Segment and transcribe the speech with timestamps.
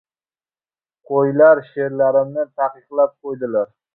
[1.09, 3.71] Qo‘ylar she’rlarimni taqiqlab qo‘ydilar!..